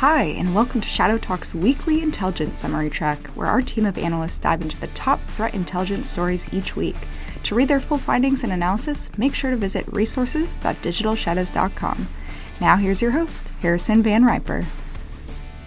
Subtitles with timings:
[0.00, 4.38] Hi, and welcome to Shadow Talk's weekly intelligence summary track, where our team of analysts
[4.38, 6.96] dive into the top threat intelligence stories each week.
[7.42, 12.08] To read their full findings and analysis, make sure to visit resources.digitalshadows.com.
[12.62, 14.64] Now, here's your host, Harrison Van Riper.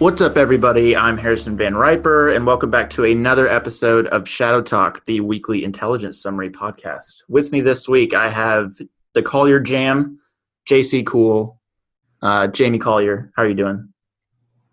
[0.00, 0.96] What's up, everybody?
[0.96, 5.62] I'm Harrison Van Riper, and welcome back to another episode of Shadow Talk, the weekly
[5.62, 7.22] intelligence summary podcast.
[7.28, 8.72] With me this week, I have
[9.12, 10.18] the Collier Jam,
[10.68, 11.60] JC Cool,
[12.20, 13.30] uh, Jamie Collier.
[13.36, 13.90] How are you doing?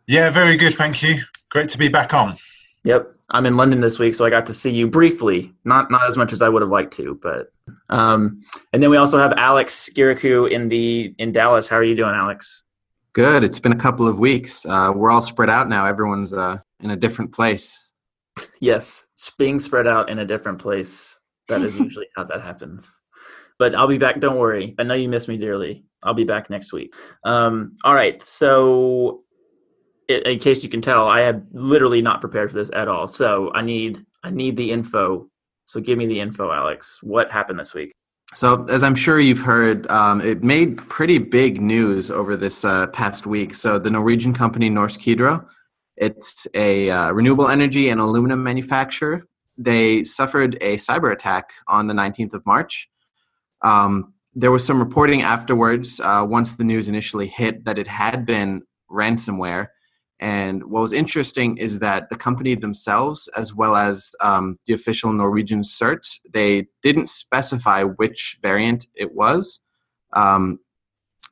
[0.08, 1.22] Yeah, very good, thank you.
[1.50, 2.38] Great to be back on.
[2.84, 5.54] Yep, I'm in London this week, so I got to see you briefly.
[5.64, 7.52] Not not as much as I would have liked to, but
[7.90, 8.42] um,
[8.74, 11.68] and then we also have Alex Guirakhoo in the in Dallas.
[11.68, 12.64] How are you doing, Alex?
[13.14, 13.44] Good.
[13.44, 14.66] It's been a couple of weeks.
[14.66, 15.86] Uh, we're all spread out now.
[15.86, 17.78] Everyone's uh, in a different place.
[18.60, 19.08] Yes,
[19.38, 21.20] being spread out in a different place.
[21.48, 23.02] That is usually how that happens.
[23.60, 24.20] But I'll be back.
[24.20, 24.76] Don't worry.
[24.80, 25.86] I know you miss me dearly.
[26.04, 26.94] I'll be back next week.
[27.24, 28.22] Um, all right.
[28.24, 29.24] So
[30.20, 33.08] in case you can tell, I have literally not prepared for this at all.
[33.08, 35.28] So I need I need the info.
[35.66, 37.00] So give me the info, Alex.
[37.02, 37.92] What happened this week?
[38.34, 42.88] So as I'm sure you've heard, um, it made pretty big news over this uh,
[42.88, 43.54] past week.
[43.54, 45.46] So the Norwegian company Norsk Hydro,
[45.98, 49.22] it's a uh, renewable energy and aluminum manufacturer.
[49.58, 52.90] They suffered a cyber attack on the 19th of March.
[53.64, 58.26] Um, there was some reporting afterwards, uh, once the news initially hit, that it had
[58.26, 59.68] been ransomware
[60.22, 65.12] and what was interesting is that the company themselves, as well as um, the official
[65.12, 69.62] Norwegian CERT, they didn't specify which variant it was.
[70.14, 70.60] Um,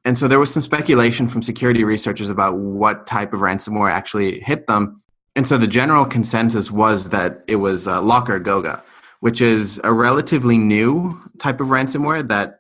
[0.06, 4.40] and so there was some speculation from security researchers about what type of ransomware actually
[4.40, 4.98] hit them.
[5.36, 8.81] And so the general consensus was that it was uh, LockerGoga,
[9.20, 12.59] which is a relatively new type of ransomware that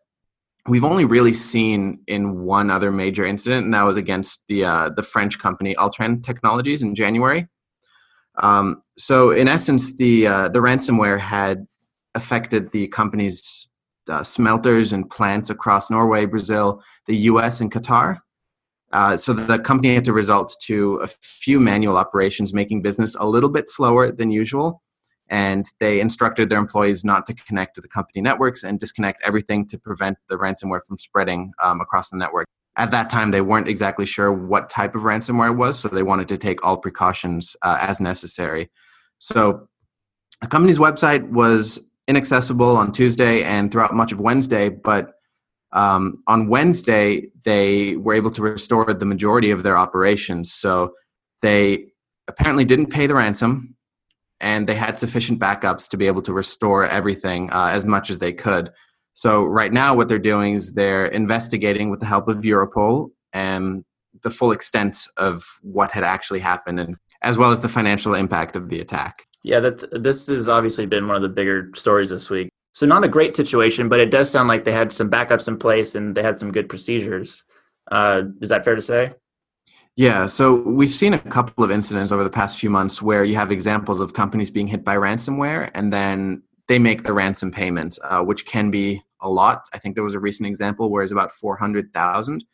[0.69, 4.89] we've only really seen in one other major incident, and that was against the uh,
[4.95, 7.47] the French company Altran Technologies in January.
[8.41, 11.65] Um, so, in essence, the uh, the ransomware had
[12.15, 13.67] affected the company's
[14.07, 18.19] uh, smelters and plants across Norway, Brazil, the U.S., and Qatar.
[18.91, 23.25] Uh, so the company had to resort to a few manual operations, making business a
[23.27, 24.81] little bit slower than usual
[25.29, 29.67] and they instructed their employees not to connect to the company networks and disconnect everything
[29.67, 32.47] to prevent the ransomware from spreading um, across the network.
[32.75, 36.03] At that time, they weren't exactly sure what type of ransomware it was, so they
[36.03, 38.69] wanted to take all precautions uh, as necessary.
[39.19, 39.67] So,
[40.41, 45.11] the company's website was inaccessible on Tuesday and throughout much of Wednesday, but
[45.73, 50.53] um, on Wednesday, they were able to restore the majority of their operations.
[50.53, 50.93] So,
[51.41, 51.87] they
[52.27, 53.75] apparently didn't pay the ransom
[54.41, 58.19] and they had sufficient backups to be able to restore everything uh, as much as
[58.19, 58.71] they could.
[59.13, 63.83] So right now, what they're doing is they're investigating with the help of Europol and
[64.23, 68.55] the full extent of what had actually happened, and as well as the financial impact
[68.55, 69.25] of the attack.
[69.43, 72.49] Yeah, that's this has obviously been one of the bigger stories this week.
[72.73, 75.57] So not a great situation, but it does sound like they had some backups in
[75.57, 77.43] place and they had some good procedures.
[77.91, 79.11] Uh, is that fair to say?
[79.99, 83.35] Yeah, so we've seen a couple of incidents over the past few months where you
[83.35, 87.99] have examples of companies being hit by ransomware and then they make the ransom payment,
[88.05, 89.65] uh, which can be a lot.
[89.73, 92.45] I think there was a recent example where it's about 400,000.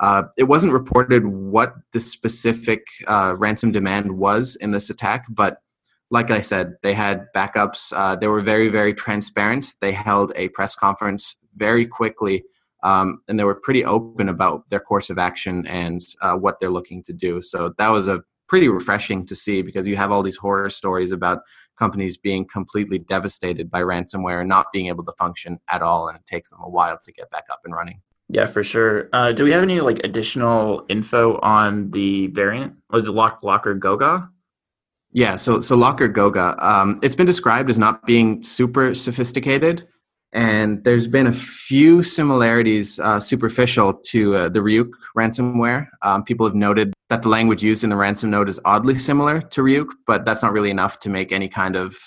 [0.00, 5.62] Uh, it wasn't reported what the specific uh, ransom demand was in this attack, but
[6.10, 7.94] like I said, they had backups.
[7.96, 9.66] Uh, they were very, very transparent.
[9.80, 12.44] They held a press conference very quickly
[12.82, 16.70] um, and they were pretty open about their course of action and uh, what they're
[16.70, 17.40] looking to do.
[17.40, 21.10] So that was a pretty refreshing to see because you have all these horror stories
[21.10, 21.42] about
[21.78, 26.18] companies being completely devastated by ransomware and not being able to function at all, and
[26.18, 28.00] it takes them a while to get back up and running.
[28.28, 29.08] Yeah, for sure.
[29.12, 32.74] Uh, do we have any like additional info on the variant?
[32.90, 34.28] Was it Lock LockerGoga?
[35.12, 39.86] Yeah, so so LockerGoga, um, it's been described as not being super sophisticated,
[40.32, 45.88] and there's been a few similarities uh, superficial to uh, the Ryuk ransomware.
[46.00, 49.42] Um, people have noted that the language used in the ransom note is oddly similar
[49.42, 51.98] to Ryuk, but that's not really enough to make any kind of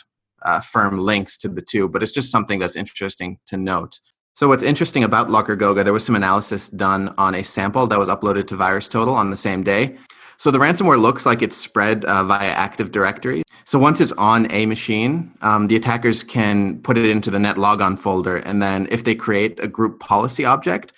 [0.41, 1.87] uh, firm links to the two.
[1.87, 3.99] But it's just something that's interesting to note.
[4.33, 8.09] So what's interesting about LockerGoga, there was some analysis done on a sample that was
[8.09, 9.97] uploaded to VirusTotal on the same day.
[10.37, 13.43] So the ransomware looks like it's spread uh, via Active Directory.
[13.65, 17.57] So once it's on a machine, um, the attackers can put it into the net
[17.57, 20.93] logon folder, and then if they create a group policy object,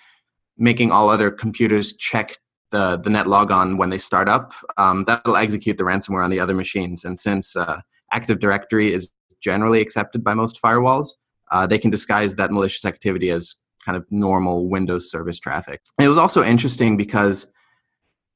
[0.58, 2.36] making all other computers check
[2.70, 6.40] the the net logon when they start up, um, that'll execute the ransomware on the
[6.40, 7.04] other machines.
[7.04, 7.80] And since uh,
[8.12, 9.10] Active Directory is
[9.40, 11.08] generally accepted by most firewalls,
[11.50, 15.80] uh, they can disguise that malicious activity as kind of normal Windows service traffic.
[15.98, 17.50] It was also interesting because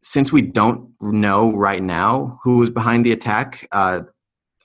[0.00, 4.02] since we don't know right now who was behind the attack, uh,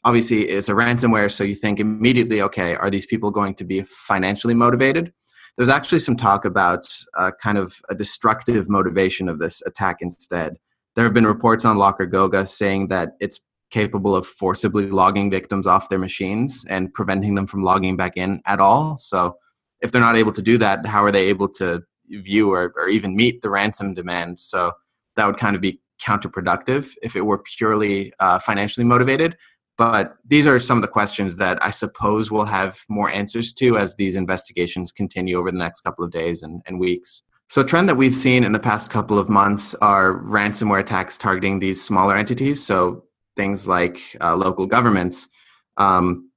[0.07, 3.83] obviously it's a ransomware, so you think immediately, okay, are these people going to be
[3.83, 5.11] financially motivated?
[5.57, 6.87] There's actually some talk about
[7.17, 10.59] uh, kind of a destructive motivation of this attack instead.
[10.95, 15.89] There have been reports on LockerGoga saying that it's capable of forcibly logging victims off
[15.89, 18.97] their machines and preventing them from logging back in at all.
[18.97, 19.35] So
[19.81, 22.87] if they're not able to do that, how are they able to view or, or
[22.87, 24.39] even meet the ransom demand?
[24.39, 24.71] So
[25.17, 29.35] that would kind of be counterproductive if it were purely uh, financially motivated.
[29.77, 33.77] But these are some of the questions that I suppose we'll have more answers to
[33.77, 37.21] as these investigations continue over the next couple of days and, and weeks.
[37.49, 41.17] So, a trend that we've seen in the past couple of months are ransomware attacks
[41.17, 42.65] targeting these smaller entities.
[42.65, 43.05] So,
[43.37, 45.29] things like uh, local governments.
[45.77, 46.31] Um,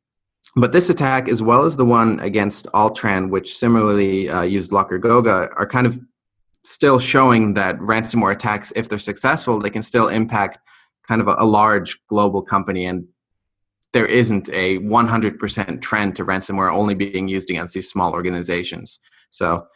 [0.56, 5.52] but this attack, as well as the one against Altran, which similarly uh, used LockerGoga,
[5.56, 5.98] are kind of
[6.64, 10.58] still showing that ransomware attacks, if they're successful, they can still impact
[11.08, 12.84] kind of a, a large global company.
[12.84, 13.06] And
[13.92, 19.00] there isn't a 100% trend to ransomware only being used against these small organizations.
[19.30, 19.66] So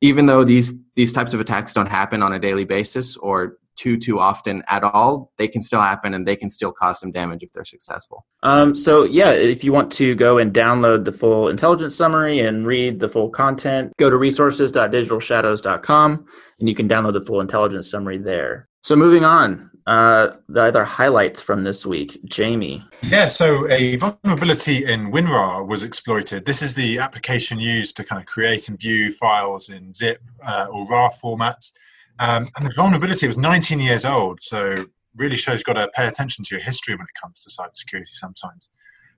[0.00, 3.96] even though these these types of attacks don't happen on a daily basis or too
[3.96, 7.42] too often at all they can still happen and they can still cause some damage
[7.42, 8.26] if they're successful.
[8.42, 12.66] Um, so yeah if you want to go and download the full intelligence summary and
[12.66, 16.26] read the full content go to resources.digitalshadows.com
[16.58, 18.68] and you can download the full intelligence summary there.
[18.82, 24.84] So moving on uh, the other highlights from this week jamie yeah so a vulnerability
[24.84, 29.12] in winrar was exploited this is the application used to kind of create and view
[29.12, 31.72] files in zip uh, or rar formats
[32.20, 34.74] um, and the vulnerability was 19 years old, so
[35.16, 38.12] really shows you've got to pay attention to your history when it comes to cybersecurity
[38.12, 38.68] sometimes.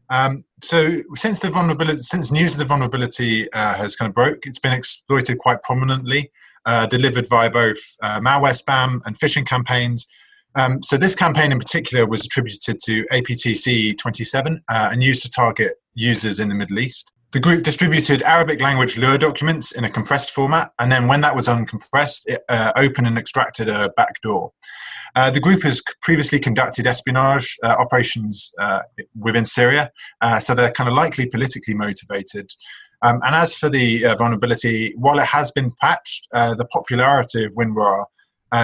[0.08, 4.46] Um, so since the vulnerability, since news of the vulnerability uh, has kind of broke,
[4.46, 6.30] it's been exploited quite prominently,
[6.64, 10.06] uh, delivered via both uh, malware spam and phishing campaigns.
[10.54, 15.80] Um, so this campaign in particular was attributed to APT-C-27 uh, and used to target
[15.94, 17.12] users in the Middle East.
[17.32, 21.34] The group distributed Arabic language lure documents in a compressed format, and then when that
[21.34, 24.52] was uncompressed, it uh, opened and extracted a backdoor.
[25.16, 28.80] Uh, the group has previously conducted espionage uh, operations uh,
[29.18, 29.90] within Syria,
[30.20, 32.50] uh, so they're kind of likely politically motivated.
[33.00, 37.52] Um, and as for the uh, vulnerability, while it has been patched, the popularity of
[37.52, 38.04] WinRAR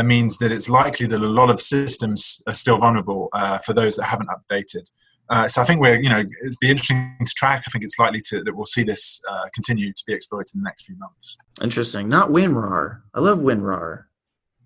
[0.04, 3.28] means that it's likely that a lot of systems are still vulnerable
[3.64, 4.88] for those that haven't updated.
[5.30, 7.64] Uh, so I think we're, you know, it'd be interesting to track.
[7.66, 10.62] I think it's likely to that we'll see this uh, continue to be exploited in
[10.62, 11.36] the next few months.
[11.60, 12.08] Interesting.
[12.08, 13.00] Not WinRAR.
[13.14, 14.04] I love WinRAR.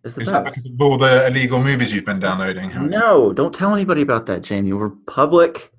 [0.05, 0.55] It's the Is best.
[0.57, 2.73] that of all the illegal movies you've been downloading?
[2.91, 4.73] No, don't tell anybody about that, Jamie.
[4.73, 5.71] We're public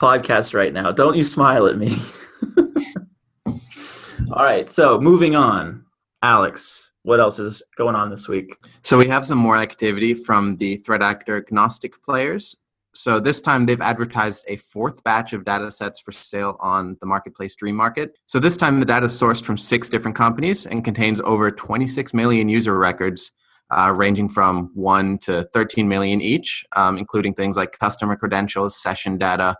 [0.00, 0.92] podcast right now.
[0.92, 1.94] Don't you smile at me.
[3.46, 4.70] all right.
[4.72, 5.84] So moving on,
[6.26, 6.90] Alex.
[7.04, 8.56] What else is going on this week?
[8.82, 12.56] So we have some more activity from the threat actor Gnostic players.
[12.94, 17.06] So this time they've advertised a fourth batch of data sets for sale on the
[17.06, 18.18] marketplace Dream Market.
[18.26, 22.12] So this time the data is sourced from six different companies and contains over 26
[22.12, 23.30] million user records,
[23.70, 29.16] uh, ranging from 1 to 13 million each, um, including things like customer credentials, session
[29.16, 29.54] data,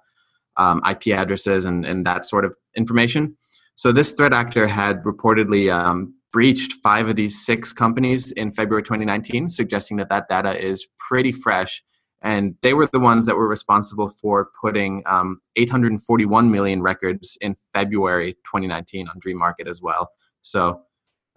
[0.57, 3.37] um, IP addresses, and, and that sort of information.
[3.77, 8.83] So this threat actor had reportedly um, breached five of these six companies in February
[8.83, 11.83] 2019, suggesting that that data is pretty fresh
[12.21, 17.57] and they were the ones that were responsible for putting um, 841 million records in
[17.73, 20.11] February 2019 on Dream Market as well.
[20.43, 20.83] So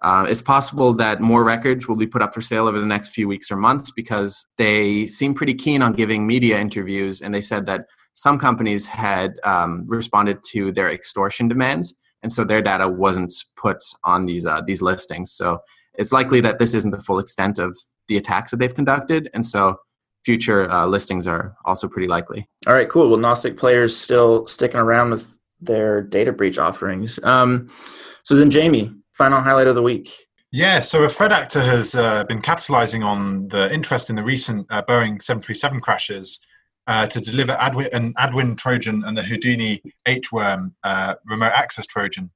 [0.02, 3.10] uh, it's possible that more records will be put up for sale over the next
[3.10, 7.42] few weeks or months because they seem pretty keen on giving media interviews, and they
[7.42, 7.86] said that
[8.16, 13.84] some companies had um, responded to their extortion demands, and so their data wasn't put
[14.04, 15.32] on these uh, these listings.
[15.32, 15.60] So
[15.96, 19.46] it's likely that this isn't the full extent of the attacks that they've conducted, and
[19.46, 19.78] so
[20.26, 22.48] future uh, listings are also pretty likely.
[22.68, 23.10] All right, cool.
[23.10, 27.20] Well, Gnostic players still sticking around with their data breach offerings.
[27.24, 27.70] Um,
[28.24, 30.14] so then, Jamie, final highlight of the week.
[30.52, 34.66] Yeah, so a threat actor has uh, been capitalizing on the interest in the recent
[34.72, 36.40] uh, Boeing 737 crashes
[36.90, 42.32] uh, to deliver Adwind, an Adwind Trojan and the Houdini H-worm uh, remote access Trojan.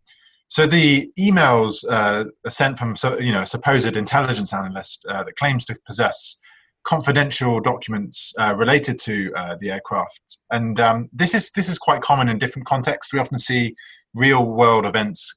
[0.47, 5.35] So the emails uh, are sent from you know a supposed intelligence analyst uh, that
[5.35, 6.37] claims to possess
[6.83, 10.37] confidential documents uh, related to the aircraft.
[10.51, 13.11] And um, this is this is quite common in different contexts.
[13.11, 13.75] We often see
[14.13, 15.33] real world events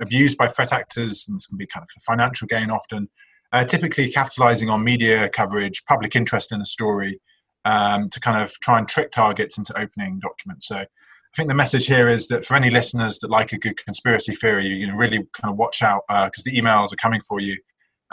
[0.00, 3.08] abused by threat actors, and this can be kind of financial gain often.
[3.66, 7.20] Typically, capitalizing on media coverage, public interest in a story,
[7.64, 10.68] um, to kind of try and trick targets into opening documents.
[10.68, 10.84] So.
[11.34, 14.34] I think the message here is that for any listeners that like a good conspiracy
[14.34, 17.40] theory, you know, really kind of watch out because uh, the emails are coming for
[17.40, 17.56] you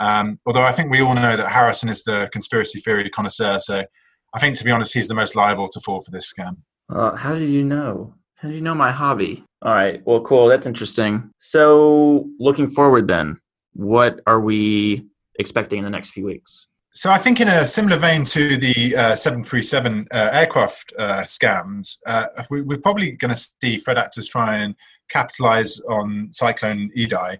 [0.00, 3.84] Um, although I think we all know that Harrison is the conspiracy theory connoisseur, so
[4.32, 6.56] I think to be honest, he's the most liable to fall for this scam.
[6.88, 8.14] Uh, how did you know?
[8.38, 9.44] How did you know my hobby?
[9.60, 10.00] All right.
[10.06, 10.48] Well, cool.
[10.48, 11.30] That's interesting.
[11.36, 13.38] So, looking forward, then,
[13.74, 15.04] what are we
[15.38, 16.66] expecting in the next few weeks?
[16.92, 21.98] So I think in a similar vein to the uh, 737 uh, aircraft uh, scams,
[22.04, 24.74] uh, we, are probably going to see threat actors try and
[25.08, 27.38] capitalize on Cyclone Idai.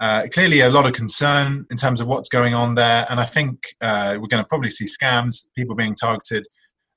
[0.00, 3.24] Uh, clearly, a lot of concern in terms of what's going on there, and I
[3.24, 6.46] think uh, we're going to probably see scams, people being targeted,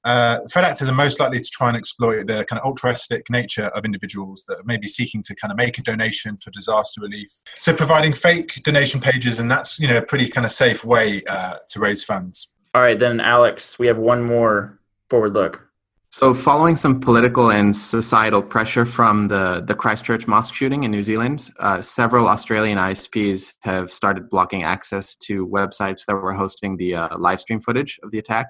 [0.04, 3.66] uh, threat actors are most likely to try and exploit the kind of altruistic nature
[3.68, 7.30] of individuals that may be seeking to kind of make a donation for disaster relief.
[7.58, 11.24] So providing fake donation pages, and that's you know a pretty kind of safe way
[11.26, 12.48] uh, to raise funds.
[12.74, 14.80] All right, then Alex, we have one more
[15.10, 15.68] forward look.
[16.14, 21.04] So, following some political and societal pressure from the, the Christchurch mosque shooting in New
[21.04, 26.96] Zealand, uh, several Australian ISPs have started blocking access to websites that were hosting the
[26.96, 28.48] uh, live stream footage of the attack.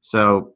[0.00, 0.54] So,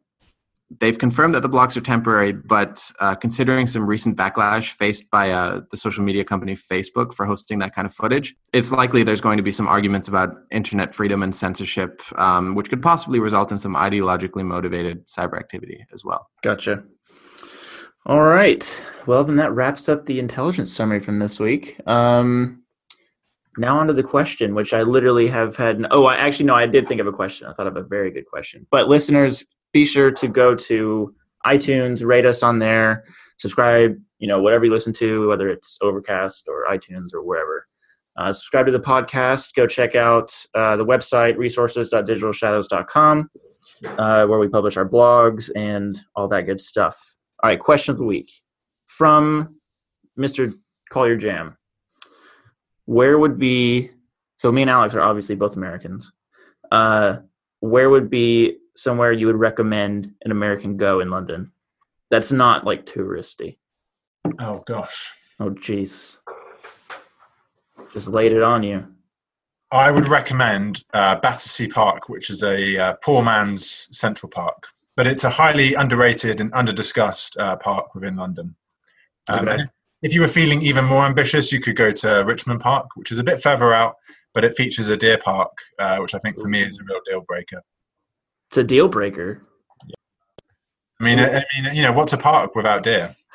[0.81, 5.31] they've confirmed that the blocks are temporary, but uh, considering some recent backlash faced by
[5.31, 9.21] uh, the social media company Facebook for hosting that kind of footage, it's likely there's
[9.21, 13.53] going to be some arguments about internet freedom and censorship, um, which could possibly result
[13.53, 16.29] in some ideologically motivated cyber activity as well.
[16.43, 16.83] Gotcha.
[18.07, 18.85] All right.
[19.07, 21.81] Well, then that wraps up the intelligence summary from this week.
[21.89, 22.63] Um,
[23.59, 25.85] now on to the question, which I literally have had.
[25.91, 27.47] Oh, I actually no, I did think of a question.
[27.47, 28.67] I thought of a very good question.
[28.71, 29.45] But listeners,
[29.77, 31.15] be sure to go to
[31.45, 33.05] iTunes, rate us on there,
[33.37, 37.67] subscribe, you know, whatever you listen to, whether it's Overcast or iTunes or wherever.
[38.17, 39.55] Uh, subscribe to the podcast.
[39.55, 43.31] Go check out uh, the website, resources.digitalshadows.com,
[43.99, 46.99] uh, where we publish our blogs and all that good stuff.
[47.43, 48.31] All right, question of the week
[48.87, 49.57] from
[50.19, 50.55] Mr.
[50.89, 51.59] Collier Jam.
[52.87, 53.91] Where would be,
[54.39, 56.13] so me and Alex are obviously both Americans.
[56.73, 57.19] Uh,
[57.61, 61.53] where would be somewhere you would recommend an American go in London?
[62.11, 63.57] That's not like touristy.
[64.39, 65.13] Oh gosh.
[65.41, 66.19] Oh jeez.
[67.93, 68.87] Just laid it on you.
[69.73, 75.07] I would recommend uh, Battersea Park, which is a uh, poor man's central park, but
[75.07, 78.55] it's a highly underrated and under-discussed uh, park within London.
[79.29, 79.65] Um, okay.
[80.03, 83.19] If you were feeling even more ambitious, you could go to Richmond Park, which is
[83.19, 83.97] a bit further out,
[84.35, 87.01] but it features a deer park, uh, which I think for me is a real
[87.05, 87.63] deal breaker.
[88.49, 89.43] It's a deal breaker.
[91.01, 93.15] I mean, I, I mean, you know, what's a park without deer?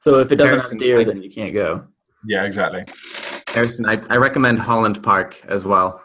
[0.00, 1.84] so if it doesn't Harrison, have deer, then you can't go.
[2.24, 2.84] Yeah, exactly.
[3.48, 6.02] Harrison, I, I recommend Holland Park as well.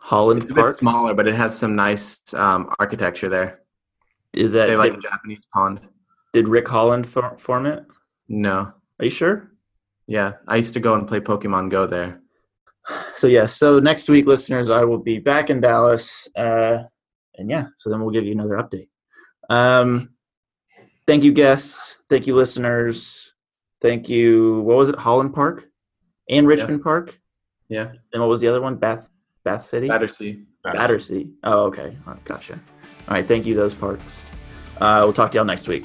[0.00, 0.68] Holland it's a Park?
[0.68, 3.60] bit smaller, but it has some nice um, architecture there.
[4.34, 5.80] Is that they like did, a Japanese pond?
[6.32, 7.84] Did Rick Holland for, form it?
[8.28, 8.72] No.
[8.98, 9.52] Are you sure?
[10.06, 12.20] Yeah, I used to go and play Pokemon Go there.
[13.16, 16.26] So yes, yeah, so next week, listeners, I will be back in Dallas.
[16.34, 16.84] Uh,
[17.38, 18.88] and yeah, so then we'll give you another update.
[19.48, 20.10] Um,
[21.06, 21.98] thank you, guests.
[22.08, 23.32] Thank you, listeners.
[23.80, 24.60] Thank you.
[24.62, 24.96] What was it?
[24.96, 25.68] Holland Park
[26.28, 26.84] and Richmond yeah.
[26.84, 27.20] Park.
[27.68, 27.92] Yeah.
[28.12, 28.76] And what was the other one?
[28.76, 29.08] Bath
[29.44, 29.88] Bath City.
[29.88, 30.44] Battersea.
[30.64, 30.82] Battersea.
[30.82, 31.30] Battersea.
[31.44, 31.96] Oh, okay.
[32.06, 32.54] Oh, gotcha.
[33.08, 33.26] All right.
[33.26, 34.24] Thank you, those parks.
[34.80, 35.84] Uh, we'll talk to y'all next week.